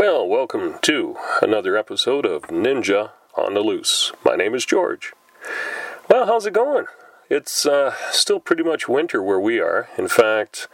Well, 0.00 0.26
welcome 0.26 0.78
to 0.80 1.18
another 1.42 1.76
episode 1.76 2.24
of 2.24 2.44
Ninja 2.44 3.10
on 3.36 3.52
the 3.52 3.60
Loose. 3.60 4.12
My 4.24 4.34
name 4.34 4.54
is 4.54 4.64
George. 4.64 5.12
Well, 6.08 6.24
how's 6.24 6.46
it 6.46 6.54
going? 6.54 6.86
It's 7.28 7.66
uh, 7.66 7.94
still 8.10 8.40
pretty 8.40 8.62
much 8.62 8.88
winter 8.88 9.22
where 9.22 9.38
we 9.38 9.60
are. 9.60 9.90
In 9.98 10.08
fact, 10.08 10.68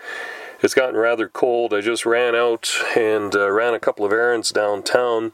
it's 0.63 0.75
gotten 0.75 0.95
rather 0.95 1.29
cold. 1.29 1.75
I 1.75 1.81
just 1.81 2.07
ran 2.07 2.37
out 2.37 2.71
and 2.97 3.35
uh, 3.35 3.51
ran 3.51 3.75
a 3.75 3.81
couple 3.81 4.07
of 4.07 4.13
errands 4.13 4.53
downtown. 4.53 5.33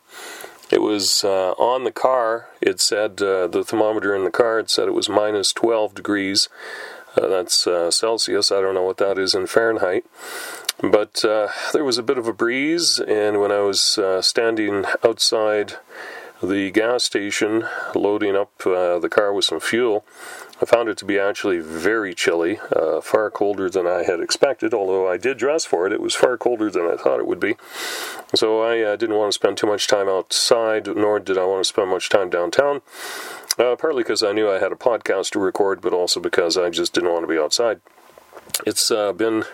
It 0.70 0.80
was 0.80 1.22
uh, 1.22 1.50
on 1.58 1.84
the 1.84 1.92
car. 1.92 2.48
It 2.62 2.80
said 2.80 3.20
uh, 3.20 3.46
the 3.46 3.62
thermometer 3.62 4.16
in 4.16 4.24
the 4.24 4.30
car. 4.30 4.58
It 4.58 4.70
said 4.70 4.88
it 4.88 4.94
was 4.94 5.10
minus 5.10 5.52
12 5.52 5.94
degrees. 5.94 6.48
Uh, 7.14 7.28
that's 7.28 7.66
uh, 7.66 7.90
Celsius. 7.90 8.50
I 8.50 8.62
don't 8.62 8.74
know 8.74 8.84
what 8.84 8.96
that 8.96 9.18
is 9.18 9.34
in 9.34 9.46
Fahrenheit. 9.46 10.06
But 10.82 11.24
uh, 11.24 11.48
there 11.72 11.84
was 11.84 11.96
a 11.96 12.02
bit 12.02 12.18
of 12.18 12.26
a 12.26 12.32
breeze, 12.32 12.98
and 12.98 13.40
when 13.40 13.52
I 13.52 13.60
was 13.60 13.98
uh, 13.98 14.20
standing 14.20 14.84
outside 15.04 15.74
the 16.42 16.72
gas 16.72 17.04
station 17.04 17.68
loading 17.94 18.34
up 18.34 18.50
uh, 18.66 18.98
the 18.98 19.08
car 19.08 19.32
with 19.32 19.44
some 19.44 19.60
fuel, 19.60 20.04
I 20.60 20.64
found 20.64 20.88
it 20.88 20.98
to 20.98 21.04
be 21.04 21.20
actually 21.20 21.60
very 21.60 22.14
chilly, 22.14 22.58
uh, 22.74 23.00
far 23.00 23.30
colder 23.30 23.70
than 23.70 23.86
I 23.86 24.02
had 24.02 24.18
expected. 24.18 24.74
Although 24.74 25.08
I 25.08 25.18
did 25.18 25.38
dress 25.38 25.64
for 25.64 25.86
it, 25.86 25.92
it 25.92 26.00
was 26.00 26.16
far 26.16 26.36
colder 26.36 26.68
than 26.68 26.86
I 26.86 26.96
thought 26.96 27.20
it 27.20 27.28
would 27.28 27.40
be. 27.40 27.54
So 28.34 28.60
I 28.60 28.80
uh, 28.80 28.96
didn't 28.96 29.16
want 29.16 29.30
to 29.30 29.34
spend 29.34 29.58
too 29.58 29.68
much 29.68 29.86
time 29.86 30.08
outside, 30.08 30.88
nor 30.88 31.20
did 31.20 31.38
I 31.38 31.44
want 31.44 31.60
to 31.60 31.68
spend 31.68 31.90
much 31.90 32.08
time 32.08 32.28
downtown. 32.28 32.80
Uh, 33.56 33.76
partly 33.76 34.02
because 34.02 34.22
I 34.22 34.32
knew 34.32 34.50
I 34.50 34.58
had 34.58 34.72
a 34.72 34.76
podcast 34.76 35.30
to 35.30 35.38
record, 35.38 35.80
but 35.80 35.92
also 35.92 36.18
because 36.18 36.56
I 36.56 36.70
just 36.70 36.92
didn't 36.92 37.12
want 37.12 37.22
to 37.22 37.32
be 37.32 37.38
outside. 37.38 37.80
It's 38.66 38.90
uh, 38.90 39.12
been 39.12 39.44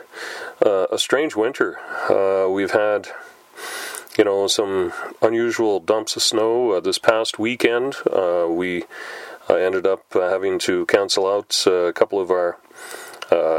uh, 0.65 0.87
a 0.91 0.99
strange 0.99 1.35
winter. 1.35 1.79
Uh, 2.11 2.49
we've 2.51 2.73
had, 2.73 3.09
you 4.19 4.25
know, 4.25 4.47
some 4.47 4.93
unusual 5.23 5.81
dumps 5.81 6.17
of 6.17 6.23
snow 6.23 6.73
uh, 6.73 6.81
this 6.81 6.99
past 6.99 7.39
weekend. 7.39 7.97
Uh, 8.11 8.47
we 8.51 8.85
uh, 9.49 9.55
ended 9.55 9.87
up 9.87 10.05
having 10.13 10.59
to 10.61 10.85
cancel 10.87 11.27
out 11.27 11.67
a 11.67 11.93
couple 11.95 12.21
of 12.21 12.31
our 12.31 12.59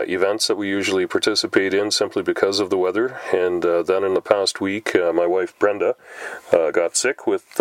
events 0.07 0.47
that 0.47 0.55
we 0.55 0.67
usually 0.67 1.05
participate 1.05 1.73
in 1.73 1.91
simply 1.91 2.23
because 2.23 2.59
of 2.59 2.69
the 2.69 2.77
weather. 2.77 3.19
And 3.33 3.63
then 3.63 4.03
in 4.03 4.13
the 4.13 4.21
past 4.21 4.59
week, 4.61 4.95
my 4.95 5.25
wife 5.25 5.57
Brenda 5.57 5.95
got 6.51 6.95
sick 6.95 7.25
with 7.25 7.59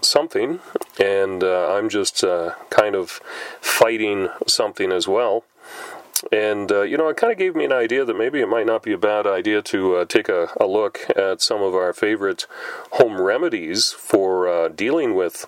something, 0.00 0.60
and 0.98 1.42
I'm 1.42 1.88
just 1.88 2.24
kind 2.70 2.94
of 2.94 3.20
fighting 3.60 4.28
something 4.46 4.92
as 4.92 5.08
well. 5.08 5.44
And, 6.30 6.70
uh, 6.70 6.82
you 6.82 6.96
know, 6.96 7.08
it 7.08 7.16
kind 7.16 7.32
of 7.32 7.38
gave 7.38 7.56
me 7.56 7.64
an 7.64 7.72
idea 7.72 8.04
that 8.04 8.16
maybe 8.16 8.40
it 8.40 8.48
might 8.48 8.66
not 8.66 8.82
be 8.82 8.92
a 8.92 8.98
bad 8.98 9.26
idea 9.26 9.60
to 9.62 9.96
uh, 9.96 10.04
take 10.04 10.28
a, 10.28 10.50
a, 10.60 10.66
look 10.66 11.00
at 11.16 11.40
some 11.40 11.62
of 11.62 11.74
our 11.74 11.92
favorite 11.92 12.46
home 12.92 13.20
remedies 13.20 13.90
for 13.90 14.48
uh, 14.48 14.68
dealing 14.68 15.16
with 15.16 15.46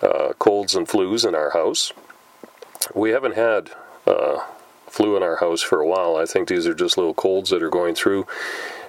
uh, 0.00 0.32
colds 0.38 0.76
and 0.76 0.86
flus 0.86 1.26
in 1.26 1.34
our 1.34 1.50
house. 1.50 1.92
We 2.94 3.10
haven't 3.10 3.34
had 3.34 3.70
uh, 4.06 4.44
flu 4.86 5.16
in 5.16 5.22
our 5.22 5.36
house 5.36 5.62
for 5.62 5.80
a 5.80 5.86
while. 5.86 6.16
I 6.16 6.26
think 6.26 6.48
these 6.48 6.66
are 6.66 6.74
just 6.74 6.96
little 6.96 7.14
colds 7.14 7.50
that 7.50 7.62
are 7.62 7.70
going 7.70 7.94
through. 7.94 8.26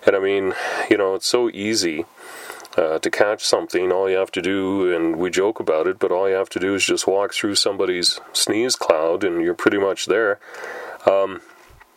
And 0.06 0.16
I 0.16 0.20
mean, 0.20 0.54
you 0.90 0.98
know, 0.98 1.16
it's 1.16 1.28
so 1.28 1.50
easy. 1.50 2.06
Uh, 2.76 2.98
to 2.98 3.12
catch 3.12 3.46
something, 3.46 3.92
all 3.92 4.10
you 4.10 4.18
have 4.18 4.32
to 4.32 4.42
do, 4.42 4.92
and 4.96 5.18
we 5.18 5.30
joke 5.30 5.60
about 5.60 5.86
it, 5.86 6.00
but 6.00 6.12
all 6.12 6.28
you 6.28 6.34
have 6.34 6.50
to 6.50 6.60
do 6.60 6.74
is 6.74 6.84
just 6.84 7.06
walk 7.06 7.32
through 7.32 7.54
somebody's 7.54 8.20
sneeze 8.34 8.76
cloud, 8.76 9.24
and 9.24 9.44
you're 9.44 9.54
pretty 9.54 9.78
much 9.78 10.08
there. 10.08 10.40
Um, 11.06 11.42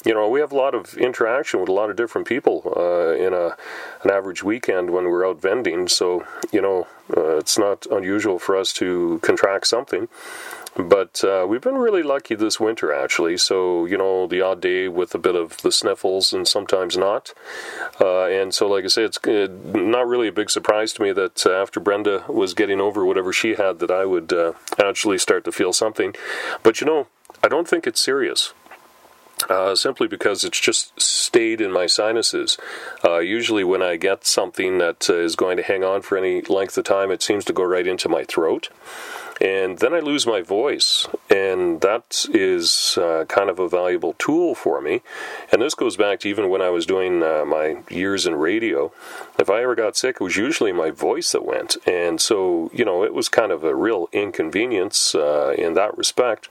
you 0.06 0.14
know, 0.14 0.28
we 0.28 0.38
have 0.40 0.52
a 0.52 0.56
lot 0.56 0.74
of 0.74 0.96
interaction 0.96 1.58
with 1.58 1.68
a 1.68 1.72
lot 1.72 1.90
of 1.90 1.96
different 1.96 2.28
people 2.28 2.72
uh, 2.76 3.14
in 3.14 3.32
a 3.34 3.56
an 4.04 4.10
average 4.10 4.42
weekend 4.42 4.90
when 4.90 5.04
we're 5.04 5.26
out 5.26 5.42
vending. 5.42 5.88
So, 5.88 6.24
you 6.52 6.62
know, 6.62 6.86
uh, 7.16 7.38
it's 7.38 7.58
not 7.58 7.86
unusual 7.86 8.38
for 8.38 8.56
us 8.56 8.72
to 8.74 9.18
contract 9.22 9.66
something. 9.66 10.08
But 10.76 11.24
uh, 11.24 11.46
we've 11.48 11.62
been 11.62 11.78
really 11.78 12.02
lucky 12.02 12.34
this 12.34 12.60
winter, 12.60 12.92
actually. 12.92 13.38
So, 13.38 13.86
you 13.86 13.96
know, 13.96 14.26
the 14.26 14.42
odd 14.42 14.60
day 14.60 14.88
with 14.88 15.14
a 15.14 15.18
bit 15.18 15.34
of 15.34 15.56
the 15.62 15.72
sniffles 15.72 16.34
and 16.34 16.46
sometimes 16.46 16.98
not. 16.98 17.32
Uh, 17.98 18.26
and 18.26 18.54
so, 18.54 18.68
like 18.68 18.84
I 18.84 18.88
say, 18.88 19.02
it's 19.02 19.18
uh, 19.26 19.48
not 19.72 20.06
really 20.06 20.28
a 20.28 20.32
big 20.32 20.50
surprise 20.50 20.92
to 20.92 21.02
me 21.02 21.12
that 21.12 21.46
uh, 21.46 21.50
after 21.50 21.80
Brenda 21.80 22.26
was 22.28 22.52
getting 22.52 22.80
over 22.80 23.06
whatever 23.06 23.32
she 23.32 23.54
had, 23.54 23.78
that 23.78 23.90
I 23.90 24.04
would 24.04 24.32
actually 24.78 25.18
start 25.18 25.44
to 25.46 25.52
feel 25.52 25.72
something. 25.72 26.14
But, 26.62 26.80
you 26.80 26.86
know, 26.86 27.06
I 27.42 27.48
don't 27.48 27.66
think 27.66 27.86
it's 27.86 28.00
serious 28.00 28.52
uh, 29.48 29.74
simply 29.74 30.08
because 30.08 30.44
it's 30.44 30.60
just 30.60 30.98
stayed 31.00 31.60
in 31.60 31.72
my 31.72 31.86
sinuses. 31.86 32.56
Uh, 33.04 33.18
usually, 33.18 33.64
when 33.64 33.82
I 33.82 33.96
get 33.96 34.24
something 34.24 34.78
that 34.78 35.08
uh, 35.10 35.14
is 35.14 35.36
going 35.36 35.56
to 35.56 35.62
hang 35.62 35.84
on 35.84 36.02
for 36.02 36.16
any 36.16 36.42
length 36.42 36.78
of 36.78 36.84
time, 36.84 37.10
it 37.10 37.22
seems 37.22 37.44
to 37.46 37.52
go 37.52 37.62
right 37.62 37.86
into 37.86 38.08
my 38.08 38.24
throat. 38.24 38.70
And 39.38 39.78
then 39.80 39.92
I 39.92 39.98
lose 39.98 40.26
my 40.26 40.40
voice, 40.40 41.06
and 41.28 41.82
that 41.82 42.24
is 42.32 42.96
uh, 42.96 43.26
kind 43.28 43.50
of 43.50 43.58
a 43.58 43.68
valuable 43.68 44.14
tool 44.14 44.54
for 44.54 44.80
me. 44.80 45.02
And 45.52 45.60
this 45.60 45.74
goes 45.74 45.98
back 45.98 46.20
to 46.20 46.28
even 46.28 46.48
when 46.48 46.62
I 46.62 46.70
was 46.70 46.86
doing 46.86 47.22
uh, 47.22 47.44
my 47.44 47.82
years 47.90 48.24
in 48.26 48.36
radio. 48.36 48.92
If 49.38 49.50
I 49.50 49.62
ever 49.62 49.74
got 49.74 49.94
sick, 49.94 50.16
it 50.20 50.24
was 50.24 50.38
usually 50.38 50.72
my 50.72 50.90
voice 50.90 51.32
that 51.32 51.44
went. 51.44 51.76
And 51.86 52.18
so, 52.18 52.70
you 52.72 52.86
know, 52.86 53.04
it 53.04 53.12
was 53.12 53.28
kind 53.28 53.52
of 53.52 53.62
a 53.62 53.74
real 53.74 54.08
inconvenience 54.10 55.14
uh, 55.14 55.54
in 55.58 55.74
that 55.74 55.96
respect. 55.98 56.48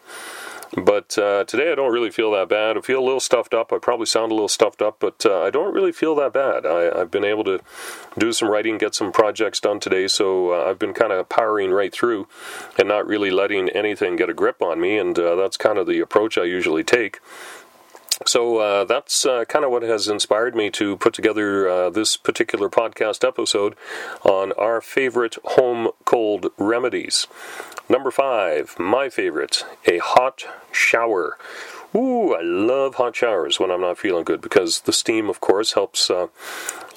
But 0.76 1.18
uh, 1.18 1.46
today 1.46 1.72
I 1.72 1.76
don't 1.76 1.94
really 1.94 2.12
feel 2.12 2.32
that 2.32 2.50
bad. 2.50 2.78
I 2.78 2.82
feel 2.82 3.00
a 3.00 3.06
little 3.06 3.22
stuffed 3.22 3.54
up. 3.54 3.72
I 3.72 3.78
probably 3.78 4.06
sound 4.08 4.32
a 4.32 4.36
little 4.36 4.50
stuffed 4.50 4.82
up, 4.82 4.98
but 5.00 5.26
uh, 5.26 5.42
I 5.42 5.50
don't 5.50 5.74
really 5.74 5.94
feel 5.94 6.16
that 6.16 6.34
bad. 6.34 6.66
I, 6.66 6.98
have 6.98 7.12
been 7.12 7.24
able 7.24 7.46
to 7.46 7.62
do 8.18 8.34
some 8.34 8.50
writing, 8.50 8.78
get 8.78 8.94
some 8.94 9.14
projects 9.14 9.62
done 9.62 9.80
today, 9.80 10.08
so 10.08 10.52
uh, 10.52 10.70
I've 10.70 10.80
been 10.80 10.94
kind 10.94 11.14
of 11.14 11.30
powering 11.30 11.72
right 11.72 11.94
through 11.94 12.28
and 12.78 12.90
not 12.90 13.08
really 13.08 13.32
letting 13.32 13.70
anything 13.70 14.18
get 14.18 14.30
a 14.30 14.34
grip 14.34 14.62
on 14.62 14.82
me, 14.82 14.98
and 14.98 15.18
uh, 15.18 15.36
that's 15.36 15.56
kind 15.56 15.78
of 15.78 15.88
the 15.88 16.02
approach 16.02 16.38
I 16.38 16.44
usually 16.44 16.84
take. 16.84 17.20
So 18.26 18.58
uh, 18.58 18.86
that's 18.86 19.26
uh, 19.26 19.46
kind 19.46 19.66
of 19.66 19.72
what 19.72 19.84
has 19.84 20.08
inspired 20.08 20.56
me 20.56 20.70
to 20.72 20.96
put 20.98 21.14
together 21.14 21.68
uh, 21.68 21.90
this 21.90 22.16
particular 22.16 22.70
podcast 22.70 23.28
episode 23.28 23.76
on 24.24 24.54
our 24.54 24.80
favorite 24.80 25.36
home 25.44 25.90
cold 26.06 26.48
remedies. 26.58 27.28
Number 27.90 28.12
five, 28.12 28.80
my 28.80 29.10
favorite, 29.10 29.66
a 29.86 29.98
hot 29.98 30.46
shower. 30.72 31.38
Ooh, 31.94 32.34
I 32.34 32.42
love 32.42 32.96
hot 32.96 33.16
showers 33.16 33.60
when 33.60 33.72
I'm 33.72 33.82
not 33.82 33.98
feeling 33.98 34.24
good 34.24 34.42
because 34.42 34.82
the 34.82 34.92
steam, 34.92 35.30
of 35.30 35.40
course, 35.40 35.74
helps 35.74 36.10
uh, 36.10 36.28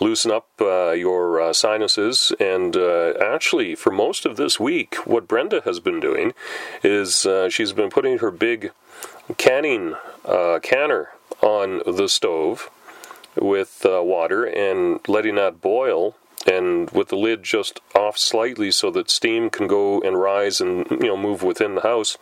loosen 0.00 0.30
up 0.30 0.48
uh, 0.60 0.90
your 0.90 1.40
uh, 1.40 1.52
sinuses. 1.52 2.32
And 2.40 2.76
uh, 2.76 3.12
actually, 3.20 3.74
for 3.74 3.92
most 3.92 4.24
of 4.24 4.36
this 4.36 4.58
week, 4.58 4.94
what 5.06 5.28
Brenda 5.28 5.62
has 5.64 5.78
been 5.78 6.00
doing 6.00 6.32
is 6.82 7.26
uh, 7.26 7.48
she's 7.48 7.72
been 7.72 7.90
putting 7.90 8.18
her 8.18 8.30
big 8.30 8.72
canning 9.36 9.94
uh, 10.24 10.58
canner 10.62 11.10
on 11.42 11.82
the 11.86 12.08
stove 12.08 12.70
with 13.36 13.82
water 13.84 14.44
and 14.44 15.00
letting 15.06 15.36
that 15.36 15.60
boil 15.60 16.16
and 16.46 16.90
with 16.90 17.08
the 17.08 17.16
lid 17.16 17.42
just 17.42 17.80
off 17.94 18.16
slightly 18.16 18.70
so 18.70 18.90
that 18.90 19.10
steam 19.10 19.50
can 19.50 19.66
go 19.66 20.00
and 20.00 20.18
rise 20.18 20.60
and 20.60 20.86
you 20.90 21.08
know 21.08 21.16
move 21.16 21.42
within 21.42 21.74
the 21.74 21.82
house. 21.82 22.16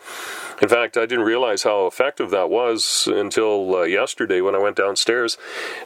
In 0.61 0.67
fact, 0.69 0.97
I 0.97 1.05
didn't 1.05 1.25
realize 1.25 1.63
how 1.63 1.85
effective 1.85 2.31
that 2.31 2.49
was 2.49 3.07
until 3.11 3.75
uh, 3.75 3.81
yesterday 3.83 4.41
when 4.41 4.55
I 4.55 4.59
went 4.59 4.75
downstairs 4.75 5.37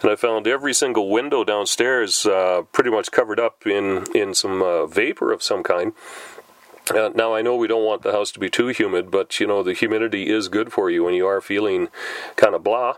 and 0.02 0.09
I 0.09 0.16
found 0.16 0.48
every 0.48 0.74
single 0.74 1.09
window 1.09 1.44
downstairs 1.44 2.26
uh, 2.26 2.64
pretty 2.72 2.90
much 2.90 3.12
covered 3.12 3.40
up 3.40 3.68
in 3.68 4.06
in 4.16 4.34
some 4.34 4.62
uh, 4.62 4.86
vapor 4.86 5.32
of 5.32 5.44
some 5.44 5.64
kind. 5.64 5.94
Uh, 6.90 7.09
now 7.14 7.34
I 7.34 7.42
know 7.42 7.56
we 7.56 7.68
don't 7.68 7.86
want 7.86 8.02
the 8.02 8.12
house 8.12 8.31
to 8.31 8.40
be 8.40 8.50
too 8.50 8.68
humid, 8.68 9.12
but 9.12 9.40
you 9.40 9.47
know 9.47 9.64
the 9.64 9.74
humidity 9.74 10.30
is 10.30 10.50
good 10.50 10.74
for 10.74 10.90
you 10.90 11.03
when 11.03 11.14
you 11.14 11.28
are 11.28 11.42
feeling 11.42 11.90
kind 12.36 12.56
of 12.56 12.64
blah. 12.64 12.96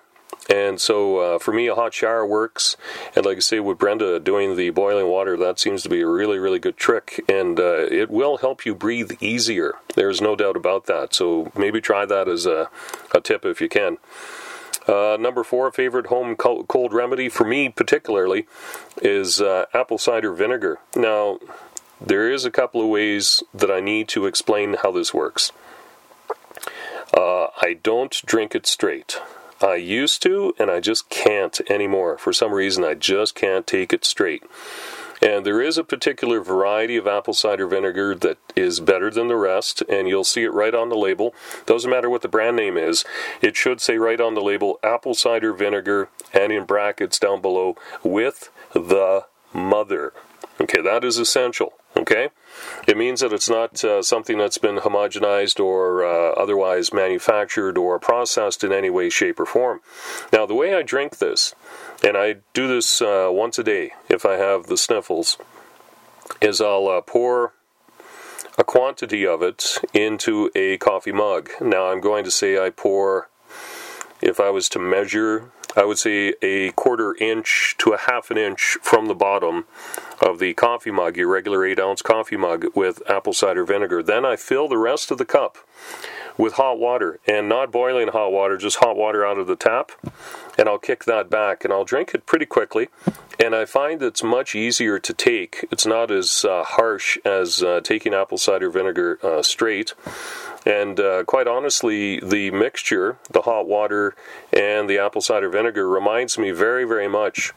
And 0.50 0.80
so 0.82 1.18
uh, 1.18 1.40
for 1.40 1.54
me, 1.54 1.68
a 1.68 1.76
hot 1.76 1.94
shower 1.94 2.26
works. 2.26 2.76
And 3.16 3.26
like 3.26 3.38
I 3.38 3.40
say, 3.40 3.60
with 3.60 3.78
Brenda 3.78 4.20
doing 4.20 4.56
the 4.56 4.72
boiling 4.72 5.08
water, 5.08 5.38
that 5.38 5.60
seems 5.60 5.84
to 5.84 5.90
be 5.90 6.02
a 6.02 6.08
really, 6.08 6.38
really 6.38 6.60
good 6.60 6.76
trick. 6.76 7.24
And 7.30 7.60
uh, 7.60 7.88
it 7.90 8.10
will 8.10 8.38
help 8.38 8.66
you 8.66 8.76
breathe 8.76 9.12
easier. 9.22 9.76
There's 9.96 10.22
no 10.22 10.36
doubt 10.36 10.58
about 10.58 10.86
that. 10.88 11.14
So 11.14 11.52
maybe 11.56 11.80
try 11.80 12.06
that 12.06 12.28
as 12.28 12.46
a, 12.46 12.70
a 13.14 13.22
tip 13.22 13.46
if 13.46 13.62
you 13.62 13.70
can. 13.70 13.98
Uh, 14.88 15.18
number 15.18 15.44
four, 15.46 15.72
favorite 15.72 16.08
home 16.08 16.36
cold 16.36 16.94
remedy 16.94 17.30
for 17.30 17.46
me 17.46 17.70
particularly 17.70 18.46
is 19.02 19.40
uh, 19.40 19.66
apple 19.74 19.98
cider 19.98 20.34
vinegar. 20.34 20.78
Now, 20.96 21.40
there 22.06 22.30
is 22.30 22.46
a 22.46 22.52
couple 22.52 22.82
of 22.82 22.90
ways 22.90 23.44
that 23.54 23.72
I 23.72 23.80
need 23.80 24.08
to 24.10 24.26
explain 24.26 24.76
how 24.82 24.92
this 24.92 25.14
works. 25.14 25.52
Uh, 27.16 27.48
I 27.62 27.78
don't 27.82 28.22
drink 28.26 28.56
it 28.56 28.66
straight. 28.66 29.20
I 29.62 29.76
used 29.76 30.22
to, 30.24 30.54
and 30.60 30.70
I 30.70 30.80
just 30.80 31.10
can't 31.10 31.60
anymore. 31.70 32.18
For 32.18 32.34
some 32.34 32.52
reason, 32.52 32.84
I 32.84 32.96
just 32.96 33.36
can't 33.36 33.66
take 33.66 33.94
it 33.94 34.04
straight. 34.04 34.44
And 35.22 35.46
there 35.46 35.62
is 35.62 35.78
a 35.78 35.86
particular 35.86 36.42
variety 36.42 36.98
of 36.98 37.08
apple 37.08 37.34
cider 37.34 37.66
vinegar 37.66 38.14
that 38.14 38.40
is 38.58 38.82
better 38.82 39.10
than 39.10 39.30
the 39.30 39.38
rest, 39.38 39.82
and 39.88 40.10
you'll 40.10 40.26
see 40.26 40.44
it 40.44 40.52
right 40.52 40.76
on 40.76 40.90
the 40.90 40.98
label. 40.98 41.34
Doesn't 41.66 41.90
matter 41.90 42.10
what 42.10 42.24
the 42.24 42.28
brand 42.28 42.58
name 42.58 42.76
is, 42.76 43.06
it 43.42 43.56
should 43.56 43.80
say 43.80 43.98
right 43.98 44.20
on 44.20 44.34
the 44.34 44.42
label 44.42 44.80
apple 44.84 45.14
cider 45.14 45.54
vinegar, 45.54 46.10
and 46.34 46.52
in 46.52 46.66
brackets 46.66 47.18
down 47.20 47.42
below, 47.42 47.78
with 48.04 48.50
the 48.74 49.26
mother. 49.54 50.12
Okay, 50.60 50.82
that 50.82 51.06
is 51.06 51.18
essential. 51.18 51.74
Okay, 52.04 52.32
it 52.86 52.98
means 52.98 53.22
that 53.22 53.32
it's 53.32 53.50
not 53.50 53.82
uh, 53.82 54.02
something 54.02 54.38
that's 54.38 54.58
been 54.58 54.80
homogenized 54.80 55.58
or 55.58 56.04
uh, 56.04 56.34
otherwise 56.34 56.92
manufactured 56.92 57.78
or 57.78 57.98
processed 57.98 58.62
in 58.62 58.74
any 58.74 58.90
way, 58.90 59.10
shape, 59.10 59.40
or 59.40 59.46
form. 59.46 59.80
Now, 60.34 60.46
the 60.46 60.54
way 60.54 60.76
I 60.76 60.82
drink 60.82 61.20
this, 61.20 61.56
and 62.04 62.18
I 62.18 62.40
do 62.52 62.68
this 62.68 63.02
uh, 63.02 63.30
once 63.32 63.58
a 63.58 63.64
day 63.64 63.94
if 64.10 64.26
I 64.26 64.34
have 64.34 64.68
the 64.68 64.76
sniffles, 64.76 65.38
is 66.42 66.60
I'll 66.60 66.90
uh, 66.90 67.00
pour 67.00 67.54
a 68.58 68.66
quantity 68.66 69.26
of 69.26 69.42
it 69.42 69.78
into 69.94 70.52
a 70.56 70.76
coffee 70.80 71.14
mug. 71.14 71.52
Now, 71.62 71.86
I'm 71.86 72.02
going 72.02 72.26
to 72.26 72.32
say 72.32 72.62
I 72.62 72.70
pour, 72.70 73.30
if 74.22 74.42
I 74.42 74.50
was 74.50 74.68
to 74.70 74.80
measure, 74.80 75.54
I 75.76 75.86
would 75.86 75.98
say 75.98 76.34
a 76.42 76.72
quarter 76.72 77.16
inch 77.16 77.76
to 77.80 77.94
a 77.94 77.98
half 77.98 78.30
an 78.32 78.38
inch 78.38 78.78
from 78.82 79.08
the 79.08 79.16
bottom 79.16 79.66
of 80.22 80.40
the 80.40 80.54
coffee 80.54 80.92
mug, 80.92 81.18
your 81.18 81.28
regular 81.28 81.66
8 81.66 81.80
ounce 81.80 82.02
coffee 82.02 82.38
mug, 82.38 82.66
with 82.76 83.02
apple 83.10 83.34
cider 83.34 83.66
vinegar. 83.66 84.04
Then 84.04 84.26
I 84.26 84.36
fill 84.36 84.68
the 84.68 84.78
rest 84.78 85.12
of 85.12 85.18
the 85.18 85.26
cup 85.26 85.58
with 86.38 86.54
hot 86.54 86.80
water 86.80 87.20
and 87.28 87.48
not 87.48 87.72
boiling 87.72 88.10
hot 88.10 88.32
water, 88.32 88.58
just 88.58 88.78
hot 88.78 88.96
water 88.96 89.26
out 89.26 89.38
of 89.38 89.48
the 89.48 89.56
tap. 89.56 89.92
And 90.58 90.70
I'll 90.70 90.80
kick 90.80 91.06
that 91.06 91.30
back 91.30 91.64
and 91.64 91.74
I'll 91.74 91.86
drink 91.86 92.14
it 92.14 92.26
pretty 92.26 92.46
quickly. 92.46 92.90
And 93.40 93.56
I 93.56 93.66
find 93.66 94.02
it's 94.02 94.24
much 94.24 94.56
easier 94.56 95.00
to 95.00 95.14
take. 95.14 95.68
It's 95.72 95.86
not 95.86 96.12
as 96.12 96.46
uh, 96.46 96.64
harsh 96.64 97.18
as 97.26 97.64
uh, 97.64 97.82
taking 97.82 98.14
apple 98.14 98.38
cider 98.38 98.70
vinegar 98.70 99.20
uh, 99.24 99.42
straight. 99.42 99.94
And 100.66 101.00
uh, 101.00 101.24
quite 101.26 101.48
honestly, 101.48 102.20
the 102.20 102.52
mixture, 102.52 103.18
the 103.30 103.42
hot 103.42 103.68
water 103.68 104.16
and 104.52 104.90
the 104.90 104.98
apple 104.98 105.22
cider 105.22 105.50
vinegar, 105.50 105.88
reminds 105.88 106.38
me 106.38 106.52
very, 106.52 106.86
very 106.86 107.08
much 107.08 107.52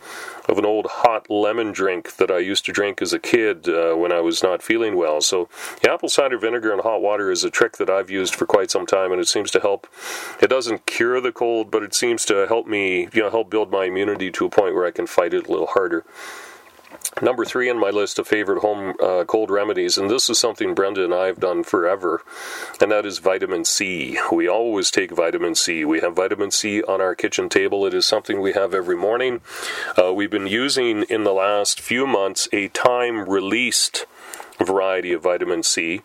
of 0.49 0.59
an 0.59 0.67
old 0.67 0.87
hot 0.87 1.31
lemon 1.31 1.73
drink 1.73 2.17
that 2.17 2.31
I 2.31 2.39
used 2.39 2.65
to 2.67 2.73
drink 2.73 3.01
as 3.01 3.13
a 3.13 3.19
kid 3.19 3.69
uh, 3.69 3.95
when 3.95 4.13
I 4.13 4.21
was 4.21 4.43
not 4.43 4.63
feeling 4.63 4.97
well. 4.97 5.21
So, 5.21 5.49
the 5.83 5.93
apple 5.93 6.09
cider 6.09 6.39
vinegar 6.39 6.73
and 6.73 6.83
hot 6.83 7.01
water 7.01 7.31
is 7.31 7.45
a 7.45 7.51
trick 7.51 7.77
that 7.77 7.91
I've 7.91 8.11
used 8.11 8.35
for 8.35 8.47
quite 8.47 8.71
some 8.71 8.87
time, 8.87 9.13
and 9.13 9.21
it 9.21 9.29
seems 9.29 9.51
to 9.53 9.61
help. 9.61 9.87
It 10.41 10.49
doesn't 10.49 10.87
cure 10.87 11.21
the 11.21 11.33
cold, 11.33 11.71
but 11.71 11.83
it 11.83 11.95
seems 11.95 12.25
to 12.27 12.47
help 12.47 12.67
me, 12.67 13.09
you 13.13 13.23
know, 13.23 13.31
help 13.31 13.51
build 13.51 13.71
my 13.71 13.85
immunity 13.85 14.31
to 14.33 14.47
a 14.47 14.51
point 14.51 14.75
where 14.75 14.87
I 14.87 14.91
can 14.91 15.07
fight 15.07 15.35
it 15.35 15.47
a 15.47 15.51
little 15.51 15.69
harder. 15.69 16.05
Number 17.23 17.47
three 17.47 17.71
on 17.71 17.79
my 17.81 17.89
list 17.89 18.19
of 18.19 18.29
favorite 18.29 18.61
home 18.61 18.95
uh, 19.03 19.25
cold 19.25 19.51
remedies, 19.51 19.97
and 19.97 20.11
this 20.11 20.29
is 20.29 20.39
something 20.39 20.75
Brenda 20.75 21.03
and 21.03 21.15
I 21.15 21.27
have 21.29 21.41
done 21.41 21.65
forever, 21.65 22.23
and 22.79 22.93
that 22.93 23.07
is 23.07 23.21
vitamin 23.21 23.65
C. 23.65 24.19
We 24.31 24.47
always 24.47 24.91
take 24.91 25.13
vitamin 25.13 25.55
C. 25.55 25.83
We 25.87 26.01
have 26.01 26.15
vitamin 26.15 26.51
C 26.51 26.83
on 26.83 27.01
our 27.01 27.15
kitchen 27.15 27.49
table. 27.49 27.87
It 27.87 27.95
is 27.95 28.05
something 28.05 28.43
we 28.43 28.53
have 28.53 28.75
every 28.75 28.97
morning. 28.97 29.41
Uh, 29.97 30.13
we've 30.13 30.31
been 30.31 30.47
using 30.47 31.05
in 31.05 31.25
the 31.25 31.33
last 31.33 31.81
few 31.81 32.07
months 32.07 32.51
a 32.53 32.69
time 32.69 33.27
released 33.27 34.05
variety 34.59 35.15
of 35.15 35.23
vitamin 35.23 35.63
C. 35.63 36.03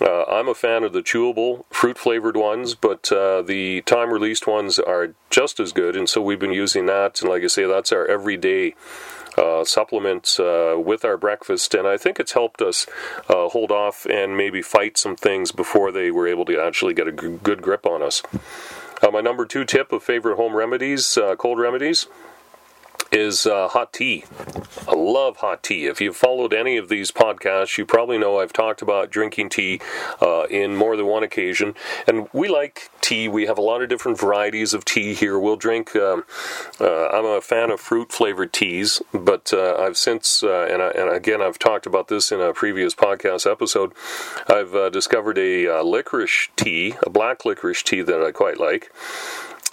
Uh, 0.00 0.24
I'm 0.24 0.46
a 0.46 0.54
fan 0.54 0.84
of 0.84 0.92
the 0.92 1.02
chewable, 1.02 1.64
fruit 1.70 1.98
flavored 1.98 2.36
ones, 2.36 2.76
but 2.76 3.10
uh, 3.10 3.42
the 3.42 3.80
time 3.80 4.12
released 4.12 4.46
ones 4.46 4.78
are 4.78 5.14
just 5.28 5.58
as 5.58 5.72
good, 5.72 5.96
and 5.96 6.08
so 6.08 6.22
we've 6.22 6.38
been 6.38 6.52
using 6.52 6.86
that. 6.86 7.20
And 7.20 7.30
like 7.30 7.42
I 7.42 7.48
say, 7.48 7.64
that's 7.64 7.90
our 7.90 8.06
everyday 8.06 8.76
uh, 9.36 9.64
supplements 9.64 10.40
uh, 10.40 10.76
with 10.78 11.04
our 11.04 11.16
breakfast, 11.16 11.74
and 11.74 11.86
I 11.86 11.96
think 11.96 12.18
it's 12.18 12.32
helped 12.32 12.62
us 12.62 12.86
uh, 13.28 13.48
hold 13.48 13.70
off 13.70 14.06
and 14.06 14.36
maybe 14.36 14.62
fight 14.62 14.96
some 14.96 15.16
things 15.16 15.52
before 15.52 15.92
they 15.92 16.10
were 16.10 16.26
able 16.26 16.44
to 16.46 16.60
actually 16.60 16.94
get 16.94 17.08
a 17.08 17.12
g- 17.12 17.38
good 17.42 17.62
grip 17.62 17.86
on 17.86 18.02
us. 18.02 18.22
Uh, 19.02 19.10
my 19.10 19.20
number 19.20 19.44
two 19.44 19.64
tip 19.64 19.92
of 19.92 20.02
favorite 20.02 20.36
home 20.36 20.56
remedies, 20.56 21.18
uh, 21.18 21.36
cold 21.36 21.58
remedies, 21.58 22.06
is 23.12 23.46
uh, 23.46 23.68
hot 23.68 23.92
tea. 23.92 24.24
Love 24.96 25.36
hot 25.36 25.62
tea. 25.62 25.86
If 25.86 26.00
you've 26.00 26.16
followed 26.16 26.54
any 26.54 26.78
of 26.78 26.88
these 26.88 27.10
podcasts, 27.10 27.76
you 27.76 27.84
probably 27.84 28.16
know 28.16 28.40
I've 28.40 28.52
talked 28.52 28.80
about 28.80 29.10
drinking 29.10 29.50
tea 29.50 29.80
uh, 30.22 30.44
in 30.44 30.74
more 30.74 30.96
than 30.96 31.06
one 31.06 31.22
occasion. 31.22 31.74
And 32.06 32.28
we 32.32 32.48
like 32.48 32.90
tea. 33.02 33.28
We 33.28 33.46
have 33.46 33.58
a 33.58 33.62
lot 33.62 33.82
of 33.82 33.88
different 33.88 34.18
varieties 34.18 34.72
of 34.72 34.84
tea 34.84 35.14
here. 35.14 35.38
We'll 35.38 35.56
drink, 35.56 35.94
um, 35.94 36.24
uh, 36.80 37.08
I'm 37.08 37.26
a 37.26 37.40
fan 37.40 37.70
of 37.70 37.78
fruit 37.78 38.10
flavored 38.10 38.52
teas, 38.52 39.02
but 39.12 39.52
uh, 39.52 39.76
I've 39.78 39.98
since, 39.98 40.42
uh, 40.42 40.66
and, 40.70 40.82
I, 40.82 40.88
and, 40.90 41.10
again, 41.10 41.42
I've 41.42 41.58
talked 41.58 41.86
about 41.86 42.08
this 42.08 42.32
in 42.32 42.40
a 42.40 42.52
previous 42.52 42.94
podcast 42.94 43.50
episode, 43.50 43.92
I've 44.48 44.74
uh, 44.74 44.88
discovered 44.88 45.38
a 45.38 45.82
licorice 45.82 46.48
tea, 46.56 46.94
a 47.04 47.10
black 47.10 47.44
licorice 47.44 47.82
tea 47.82 48.02
that 48.02 48.22
I 48.22 48.32
quite 48.32 48.58
like 48.58 48.90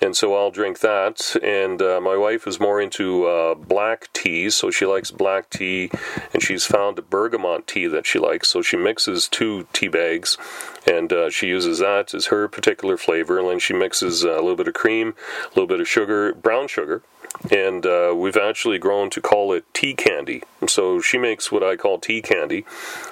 and 0.04 0.18
so 0.18 0.36
I'll 0.36 0.52
drink 0.52 0.82
that. 0.82 1.36
And 1.42 1.82
uh, 1.82 2.02
my 2.02 2.18
wife 2.18 2.46
is 2.46 2.60
more 2.60 2.82
into 2.82 3.26
uh, 3.26 3.56
black 3.56 4.12
teas, 4.12 4.56
so 4.56 4.70
she 4.70 4.86
likes 4.86 5.12
black 5.12 5.50
tea, 5.50 5.90
and 6.34 6.44
she's 6.44 6.66
found 6.66 7.00
a 7.00 7.02
bergamot 7.02 7.68
tea 7.68 7.88
that 7.88 8.06
she 8.06 8.20
likes. 8.20 8.50
So 8.50 8.62
she 8.62 8.76
mixes 8.76 9.30
two 9.30 9.66
tea 9.72 9.88
bags, 9.88 10.38
and 10.86 11.12
uh, 11.14 11.30
she 11.30 11.48
uses 11.48 11.80
that 11.80 12.14
as 12.14 12.28
her 12.28 12.48
particular 12.50 12.98
flavor. 12.98 13.40
And 13.40 13.48
then 13.48 13.60
she 13.60 13.74
mixes 13.74 14.24
a 14.24 14.34
little 14.34 14.58
bit 14.58 14.68
of 14.68 14.74
cream, 14.74 15.16
a 15.46 15.50
little 15.50 15.68
bit 15.68 15.80
of 15.80 15.88
sugar, 15.88 16.34
brown 16.34 16.68
sugar, 16.68 17.02
and 17.52 17.86
uh, 17.86 18.14
we've 18.16 18.38
actually 18.38 18.78
grown 18.78 19.10
to 19.10 19.22
call 19.22 19.54
it 19.54 19.66
tea 19.74 19.94
candy. 19.94 20.44
So 20.68 21.02
she 21.02 21.18
makes 21.18 21.52
what 21.52 21.64
I 21.64 21.76
call 21.76 22.00
tea 22.00 22.22
candy. 22.22 22.66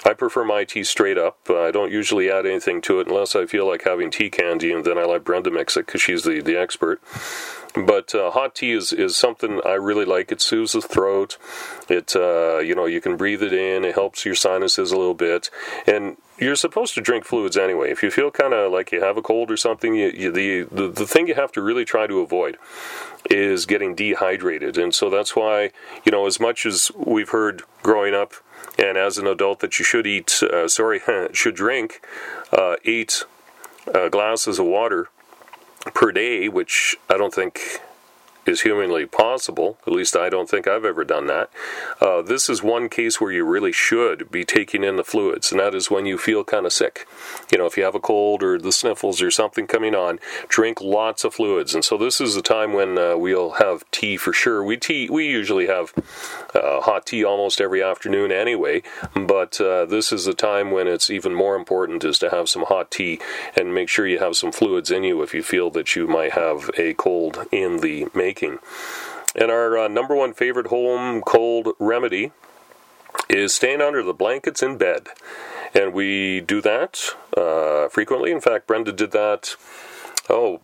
I 0.06 0.14
prefer 0.14 0.44
my 0.46 0.64
tea 0.64 0.84
straight 0.84 1.18
up. 1.18 1.38
I 1.50 1.72
don't 1.72 1.92
usually 1.92 2.32
add 2.32 2.46
anything 2.46 2.82
to 2.84 3.00
it 3.00 3.08
unless 3.08 3.36
I 3.36 3.46
feel 3.46 3.68
like 3.68 3.84
having 3.84 4.12
tea 4.12 4.30
candy, 4.30 4.72
and 4.72 4.86
then 4.86 4.98
I 4.98 5.04
let 5.04 5.24
Brenda 5.24 5.52
mix 5.52 5.76
it 5.76 5.86
because 5.86 6.02
she's 6.02 6.24
the, 6.24 6.42
the 6.42 6.58
expert. 6.58 7.02
But 7.74 8.14
uh, 8.14 8.32
hot 8.32 8.56
tea 8.56 8.72
is, 8.72 8.92
is 8.92 9.16
something 9.16 9.62
I 9.66 9.74
really 9.74 10.06
like. 10.06 10.32
It 10.32 10.42
soothes 10.42 10.74
the 10.74 10.82
throat. 10.82 11.38
It 11.90 12.16
uh, 12.16 12.60
you 12.60 12.76
know 12.76 12.86
you 12.86 13.02
can 13.02 13.16
breathe 13.16 13.42
it 13.44 13.54
in. 13.54 13.86
It 13.86 13.96
helps 13.96 14.26
your 14.26 14.36
sinuses 14.36 14.92
a 14.92 14.98
little 14.98 15.14
bit, 15.14 15.50
and 15.88 16.18
you're 16.42 16.56
supposed 16.56 16.96
to 16.96 17.02
drink 17.02 17.24
fluids 17.24 17.56
anyway. 17.56 17.92
If 17.92 18.02
you 18.02 18.10
feel 18.10 18.32
kind 18.32 18.54
of 18.54 18.72
like 18.72 18.92
you 18.92 19.02
have 19.02 19.16
a 19.16 19.22
cold 19.22 19.52
or 19.52 19.58
something, 19.58 19.94
you, 19.94 20.10
you, 20.10 20.32
the, 20.32 20.64
the 20.64 20.88
the 20.88 21.06
thing 21.06 21.28
you 21.28 21.36
have 21.36 21.52
to 21.54 21.62
really 21.62 21.86
try 21.86 22.08
to 22.08 22.20
avoid 22.20 22.58
is 23.30 23.68
getting 23.68 23.94
dehydrated, 23.94 24.78
and 24.78 24.94
so 24.94 25.10
that's 25.10 25.36
why 25.36 25.72
you 26.04 26.12
know 26.12 26.26
as 26.26 26.40
much 26.40 26.66
as 26.66 26.92
we've 26.96 27.30
heard 27.30 27.62
growing 27.84 28.16
up 28.16 28.34
and 28.80 28.98
as 28.98 29.20
an 29.20 29.28
adult 29.28 29.60
that 29.60 29.78
you 29.78 29.86
should 29.86 30.08
eat, 30.08 30.42
uh, 30.44 30.68
sorry, 30.68 31.02
should 31.32 31.56
drink 31.56 32.02
uh, 32.52 32.76
eight 32.86 33.24
uh, 33.94 34.10
glasses 34.10 34.58
of 34.58 34.66
water 34.66 35.10
per 35.94 36.12
day, 36.12 36.50
which 36.50 36.96
I 37.10 37.18
don't 37.18 37.34
think 37.34 37.82
is 38.46 38.62
humanly 38.62 39.06
possible. 39.06 39.78
At 39.86 39.94
least 39.94 40.16
I 40.16 40.30
don't 40.30 40.50
think 40.50 40.68
I've 40.68 40.86
ever 40.86 41.04
done 41.04 41.28
that. 41.28 41.50
Uh, 42.00 42.22
this 42.22 42.50
is 42.50 42.64
one 42.64 42.90
case 42.90 43.22
where 43.22 43.32
you 43.32 43.46
really 43.46 43.72
should 43.72 44.32
be 44.32 44.44
taking 44.44 44.84
in 44.84 44.96
the 44.96 45.04
fluids, 45.04 45.52
and 45.52 45.60
that 45.60 45.76
is 45.76 45.92
when 45.92 46.06
you 46.06 46.18
feel 46.18 46.44
kind 46.44 46.66
of 46.66 46.74
sick. 46.74 47.08
You 47.52 47.58
know, 47.58 47.66
if 47.66 47.78
you 47.78 47.84
have 47.84 47.96
a 47.96 48.00
cold 48.00 48.42
or 48.42 48.58
the 48.58 48.72
sniffles 48.72 49.22
or 49.22 49.30
something 49.30 49.68
coming 49.68 49.94
on, 49.94 50.20
drink 50.48 50.82
lots 50.82 51.24
of 51.24 51.36
fluids. 51.36 51.76
And 51.76 51.86
so 51.86 51.98
this 51.98 52.20
is 52.20 52.34
the 52.36 52.42
time 52.42 52.74
when 52.74 52.98
uh, 52.98 53.16
we'll 53.16 53.52
have 53.52 53.90
tea 53.92 54.18
for 54.18 54.34
sure. 54.34 54.64
We 54.64 54.78
tea 54.78 55.10
we 55.10 55.28
usually 55.28 55.68
have 55.68 55.94
uh, 56.56 56.82
hot 56.82 57.06
tea 57.06 57.24
almost 57.24 57.62
every 57.62 57.84
afternoon 57.84 58.32
anyway, 58.32 58.82
but 59.14 59.62
uh, 59.62 59.86
this 59.86 60.12
is 60.12 60.26
the 60.26 60.34
time 60.34 60.72
when 60.72 60.88
it's 60.88 61.10
even 61.10 61.34
more 61.34 61.56
important 61.56 62.04
is 62.04 62.18
to 62.20 62.30
have 62.30 62.50
some 62.50 62.64
hot 62.64 62.90
tea 62.90 63.20
and 63.56 63.74
make 63.74 63.90
sure 63.90 64.08
you 64.08 64.20
have 64.20 64.36
some 64.36 64.52
fluids 64.52 64.90
in 64.90 65.04
you 65.04 65.22
if 65.22 65.34
you 65.34 65.44
feel 65.44 65.70
that 65.70 65.96
you 65.96 66.08
might 66.08 66.34
have 66.34 66.70
a 66.78 66.94
cold 66.96 67.46
in 67.52 67.78
the 67.78 68.08
making 68.16 68.31
making. 68.32 68.60
And 69.36 69.52
our 69.52 69.78
uh, 69.78 69.88
number 69.90 70.16
one 70.16 70.34
favorite 70.34 70.68
home 70.68 71.22
cold 71.22 71.70
remedy 71.80 72.32
is 73.30 73.54
staying 73.54 73.82
under 73.82 74.02
the 74.02 74.14
blankets 74.14 74.64
in 74.64 74.78
bed. 74.78 75.08
And 75.74 75.94
we 75.94 76.40
do 76.40 76.62
that 76.62 77.02
uh, 77.36 77.90
frequently. 77.90 78.32
In 78.32 78.40
fact, 78.40 78.68
Brenda 78.68 78.94
did 78.94 79.12
that, 79.12 79.56
oh, 80.30 80.62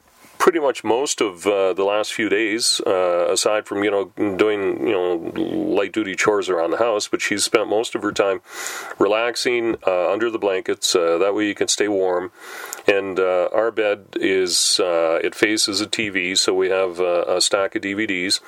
pretty 0.47 0.59
much 0.61 0.81
most 0.81 1.19
of 1.19 1.45
uh, 1.45 1.73
the 1.73 1.83
last 1.83 2.13
few 2.13 2.29
days, 2.29 2.79
uh, 2.87 3.27
aside 3.29 3.65
from 3.65 3.83
you 3.83 3.91
know 3.91 4.05
doing 4.37 4.87
you 4.87 4.93
know 4.93 5.15
light 5.35 5.91
duty 5.91 6.15
chores 6.15 6.47
around 6.47 6.71
the 6.71 6.77
house. 6.77 7.09
But 7.09 7.21
she's 7.21 7.43
spent 7.43 7.67
most 7.67 7.95
of 7.95 8.01
her 8.01 8.13
time 8.13 8.39
relaxing 8.97 9.75
uh, 9.85 10.09
under 10.09 10.31
the 10.31 10.39
blankets. 10.39 10.95
Uh, 10.95 11.17
that 11.17 11.35
way 11.35 11.47
you 11.47 11.53
can 11.53 11.67
stay 11.67 11.89
warm. 11.89 12.31
And 12.87 13.19
uh, 13.19 13.49
our 13.51 13.71
bed 13.71 14.05
is 14.15 14.79
uh, 14.79 15.19
it 15.21 15.35
faces 15.35 15.81
a 15.81 15.85
TV, 15.85 16.37
so 16.37 16.53
we 16.53 16.69
have 16.69 17.01
a 17.01 17.41
stack 17.41 17.75
of 17.75 17.81
DVDs. 17.81 18.39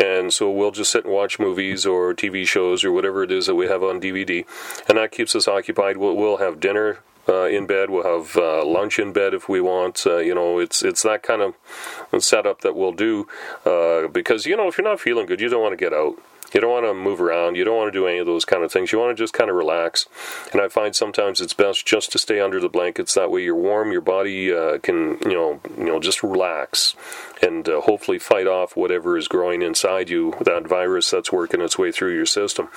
And 0.00 0.34
so 0.34 0.50
we'll 0.50 0.72
just 0.72 0.90
sit 0.90 1.04
and 1.04 1.14
watch 1.14 1.38
movies 1.38 1.86
or 1.86 2.12
TV 2.12 2.44
shows 2.44 2.82
or 2.82 2.90
whatever 2.90 3.22
it 3.22 3.30
is 3.30 3.46
that 3.46 3.54
we 3.54 3.68
have 3.68 3.84
on 3.84 4.00
DVD, 4.00 4.44
and 4.88 4.98
that 4.98 5.12
keeps 5.12 5.36
us 5.36 5.46
occupied. 5.46 5.96
We'll, 5.96 6.16
we'll 6.16 6.38
have 6.38 6.58
dinner 6.58 6.98
uh, 7.28 7.44
in 7.44 7.66
bed. 7.66 7.90
We'll 7.90 8.04
have 8.04 8.36
uh, 8.36 8.64
lunch 8.64 8.98
in 8.98 9.12
bed 9.12 9.34
if 9.34 9.48
we 9.48 9.60
want. 9.60 10.06
Uh, 10.06 10.18
you 10.18 10.34
know, 10.34 10.58
it's 10.58 10.82
it's 10.82 11.02
that 11.02 11.22
kind 11.22 11.42
of 11.42 12.22
setup 12.22 12.60
that 12.62 12.76
we'll 12.76 12.92
do 12.92 13.28
uh, 13.64 14.08
because 14.08 14.46
you 14.46 14.56
know 14.56 14.68
if 14.68 14.78
you're 14.78 14.88
not 14.88 15.00
feeling 15.00 15.26
good, 15.26 15.40
you 15.40 15.48
don't 15.48 15.62
want 15.62 15.72
to 15.72 15.84
get 15.84 15.92
out. 15.92 16.16
You 16.54 16.60
don't 16.60 16.70
want 16.70 16.86
to 16.86 16.94
move 16.94 17.20
around. 17.20 17.56
You 17.56 17.64
don't 17.64 17.76
want 17.76 17.92
to 17.92 17.98
do 17.98 18.06
any 18.06 18.18
of 18.18 18.26
those 18.26 18.44
kind 18.44 18.62
of 18.62 18.70
things. 18.70 18.92
You 18.92 18.98
want 18.98 19.16
to 19.16 19.22
just 19.22 19.32
kind 19.32 19.50
of 19.50 19.56
relax. 19.56 20.06
And 20.52 20.60
I 20.60 20.68
find 20.68 20.94
sometimes 20.94 21.40
it's 21.40 21.52
best 21.52 21.84
just 21.84 22.12
to 22.12 22.18
stay 22.18 22.40
under 22.40 22.60
the 22.60 22.68
blankets. 22.68 23.14
That 23.14 23.30
way, 23.30 23.42
you're 23.42 23.54
warm. 23.54 23.92
Your 23.92 24.00
body 24.00 24.52
uh, 24.52 24.78
can, 24.78 25.18
you 25.22 25.34
know, 25.34 25.60
you 25.76 25.84
know, 25.86 26.00
just 26.00 26.22
relax 26.22 26.94
and 27.42 27.68
uh, 27.68 27.80
hopefully 27.80 28.18
fight 28.18 28.46
off 28.46 28.76
whatever 28.76 29.18
is 29.18 29.28
growing 29.28 29.60
inside 29.60 30.08
you, 30.08 30.34
that 30.40 30.66
virus 30.66 31.10
that's 31.10 31.32
working 31.32 31.60
its 31.60 31.78
way 31.78 31.90
through 31.90 32.14
your 32.14 32.26
system. 32.26 32.68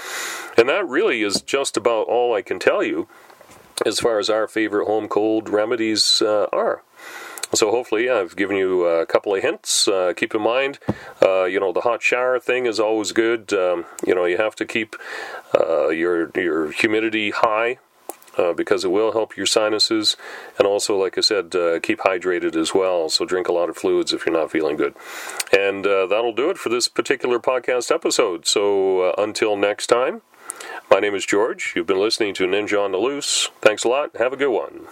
And 0.57 0.67
that 0.67 0.87
really 0.87 1.21
is 1.21 1.41
just 1.41 1.77
about 1.77 2.07
all 2.07 2.33
I 2.33 2.41
can 2.41 2.59
tell 2.59 2.83
you 2.83 3.07
as 3.85 3.99
far 3.99 4.19
as 4.19 4.29
our 4.29 4.47
favorite 4.47 4.85
home 4.85 5.07
cold 5.07 5.49
remedies 5.49 6.21
uh, 6.21 6.47
are. 6.51 6.83
So 7.53 7.71
hopefully 7.71 8.09
I've 8.09 8.35
given 8.35 8.57
you 8.57 8.85
a 8.85 9.07
couple 9.07 9.33
of 9.33 9.41
hints. 9.41 9.87
Uh, 9.87 10.13
keep 10.15 10.35
in 10.35 10.41
mind, 10.41 10.77
uh, 11.21 11.45
you 11.45 11.59
know, 11.59 11.73
the 11.73 11.81
hot 11.81 12.03
shower 12.03 12.39
thing 12.39 12.67
is 12.67 12.79
always 12.79 13.11
good. 13.11 13.51
Um, 13.53 13.85
you 14.05 14.13
know, 14.13 14.25
you 14.25 14.37
have 14.37 14.55
to 14.57 14.65
keep 14.65 14.95
uh, 15.59 15.89
your 15.89 16.31
your 16.35 16.71
humidity 16.71 17.31
high. 17.31 17.79
Uh, 18.37 18.53
because 18.53 18.85
it 18.85 18.91
will 18.91 19.11
help 19.11 19.35
your 19.35 19.45
sinuses, 19.45 20.15
and 20.57 20.65
also, 20.65 20.95
like 20.95 21.17
I 21.17 21.21
said, 21.21 21.53
uh, 21.55 21.77
keep 21.81 21.99
hydrated 21.99 22.55
as 22.55 22.73
well. 22.73 23.09
So 23.09 23.25
drink 23.25 23.49
a 23.49 23.51
lot 23.51 23.69
of 23.69 23.75
fluids 23.75 24.13
if 24.13 24.25
you're 24.25 24.33
not 24.33 24.49
feeling 24.49 24.77
good. 24.77 24.95
And 25.51 25.85
uh, 25.85 26.05
that'll 26.05 26.31
do 26.31 26.49
it 26.49 26.57
for 26.57 26.69
this 26.69 26.87
particular 26.87 27.39
podcast 27.39 27.91
episode. 27.91 28.47
So 28.47 29.13
until 29.17 29.57
next 29.57 29.87
time, 29.87 30.21
my 30.89 30.99
name 30.99 31.15
is 31.15 31.25
George. 31.25 31.73
You've 31.75 31.87
been 31.87 31.99
listening 31.99 32.33
to 32.35 32.45
Ninja 32.45 32.83
on 32.83 32.91
the 32.91 32.97
Loose. 32.97 33.49
Thanks 33.61 33.83
a 33.83 33.87
lot. 33.87 34.15
Have 34.17 34.33
a 34.33 34.37
good 34.37 34.49
one. 34.51 34.87